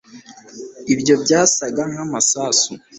[0.93, 2.71] ibyo byasaga nkamasasu